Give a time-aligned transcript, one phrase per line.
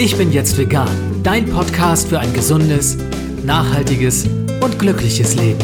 [0.00, 0.88] Ich bin jetzt vegan,
[1.24, 2.96] dein Podcast für ein gesundes,
[3.42, 4.28] nachhaltiges
[4.60, 5.58] und glückliches Leben.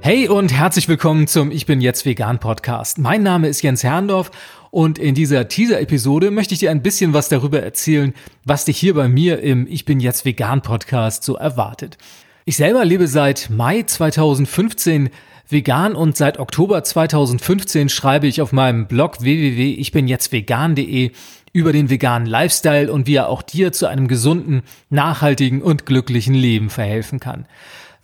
[0.00, 2.96] Hey und herzlich willkommen zum Ich bin jetzt vegan Podcast.
[2.96, 4.30] Mein Name ist Jens Herrndorf
[4.70, 8.14] und in dieser Teaser-Episode möchte ich dir ein bisschen was darüber erzählen,
[8.46, 11.98] was dich hier bei mir im Ich bin jetzt vegan Podcast so erwartet.
[12.46, 15.10] Ich selber lebe seit Mai 2015
[15.48, 21.12] vegan und seit Oktober 2015 schreibe ich auf meinem Blog www.ichbinjetztvegan.de
[21.52, 26.34] über den veganen Lifestyle und wie er auch dir zu einem gesunden, nachhaltigen und glücklichen
[26.34, 27.46] Leben verhelfen kann.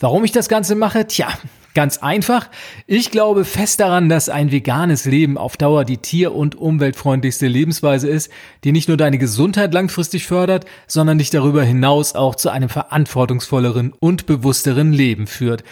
[0.00, 1.06] Warum ich das Ganze mache?
[1.06, 1.28] Tja,
[1.74, 2.48] ganz einfach.
[2.86, 8.08] Ich glaube fest daran, dass ein veganes Leben auf Dauer die tier- und umweltfreundlichste Lebensweise
[8.08, 8.30] ist,
[8.64, 13.92] die nicht nur deine Gesundheit langfristig fördert, sondern dich darüber hinaus auch zu einem verantwortungsvolleren
[13.92, 15.62] und bewussteren Leben führt.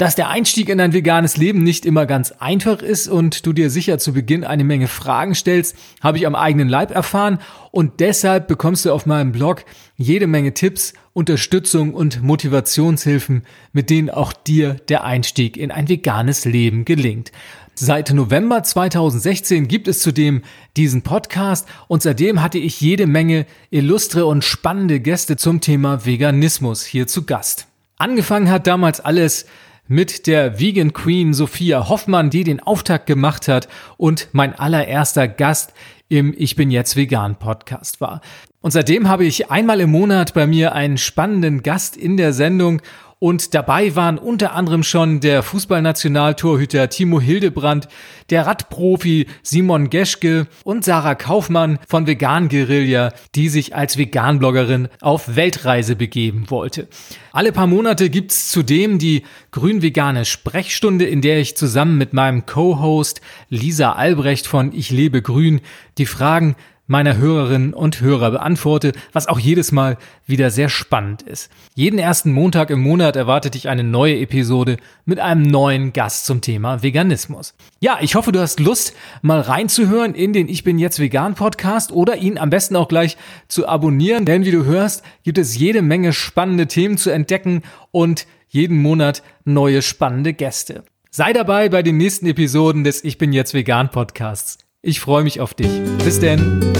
[0.00, 3.68] Dass der Einstieg in ein veganes Leben nicht immer ganz einfach ist und du dir
[3.68, 7.38] sicher zu Beginn eine Menge Fragen stellst, habe ich am eigenen Leib erfahren
[7.70, 9.66] und deshalb bekommst du auf meinem Blog
[9.98, 13.42] jede Menge Tipps, Unterstützung und Motivationshilfen,
[13.74, 17.30] mit denen auch dir der Einstieg in ein veganes Leben gelingt.
[17.74, 20.40] Seit November 2016 gibt es zudem
[20.78, 26.86] diesen Podcast und seitdem hatte ich jede Menge illustre und spannende Gäste zum Thema Veganismus
[26.86, 27.66] hier zu Gast.
[27.98, 29.44] Angefangen hat damals alles
[29.86, 35.72] mit der Vegan Queen Sophia Hoffmann, die den Auftakt gemacht hat und mein allererster Gast
[36.08, 38.20] im Ich bin jetzt vegan Podcast war.
[38.60, 42.82] Und seitdem habe ich einmal im Monat bei mir einen spannenden Gast in der Sendung
[43.20, 47.86] und dabei waren unter anderem schon der Fußballnationaltorhüter Timo Hildebrand,
[48.30, 55.36] der Radprofi Simon Geschke und Sarah Kaufmann von Vegan Guerilla, die sich als Veganbloggerin auf
[55.36, 56.88] Weltreise begeben wollte.
[57.32, 63.20] Alle paar Monate gibt's zudem die grün-vegane Sprechstunde, in der ich zusammen mit meinem Co-Host
[63.50, 65.60] Lisa Albrecht von Ich lebe grün
[65.98, 66.56] die Fragen
[66.90, 69.96] meiner Hörerinnen und Hörer beantworte, was auch jedes Mal
[70.26, 71.48] wieder sehr spannend ist.
[71.76, 76.40] Jeden ersten Montag im Monat erwartet dich eine neue Episode mit einem neuen Gast zum
[76.40, 77.54] Thema Veganismus.
[77.78, 81.92] Ja, ich hoffe, du hast Lust, mal reinzuhören in den Ich bin jetzt vegan Podcast
[81.92, 85.82] oder ihn am besten auch gleich zu abonnieren, denn wie du hörst, gibt es jede
[85.82, 87.62] Menge spannende Themen zu entdecken
[87.92, 90.82] und jeden Monat neue spannende Gäste.
[91.08, 94.58] Sei dabei bei den nächsten Episoden des Ich bin jetzt vegan Podcasts.
[94.82, 95.68] Ich freue mich auf dich.
[96.02, 96.72] Bis denn.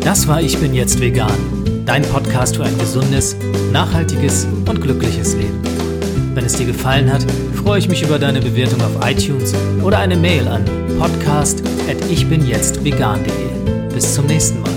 [0.00, 1.30] Das war Ich bin jetzt vegan.
[1.86, 3.36] Dein Podcast für ein gesundes,
[3.70, 5.62] nachhaltiges und glückliches Leben.
[6.34, 7.24] Wenn es dir gefallen hat,
[7.54, 10.64] freue ich mich über deine Bewertung auf iTunes oder eine Mail an
[10.98, 13.94] podcast@ichbinjetztvegan.de.
[13.94, 14.73] Bis zum nächsten Mal.